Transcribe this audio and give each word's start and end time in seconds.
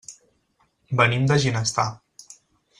Venim 1.01 1.29
de 1.33 1.39
Ginestar. 1.45 1.87